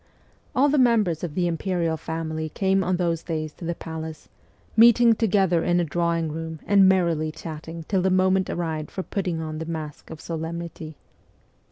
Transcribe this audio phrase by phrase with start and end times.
[0.55, 4.29] All the members of the imperial family came on those days to the palace,
[4.75, 9.39] meeting together in a drawing room and merrily chatting till the moment arrived for putting
[9.41, 10.95] on the mask of solemnity.